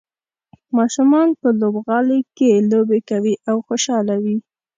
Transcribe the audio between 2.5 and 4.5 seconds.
لوبې کوي او خوشحاله وي.